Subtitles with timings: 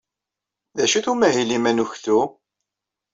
[0.75, 2.19] D acu-t umahil-nnem anuktu?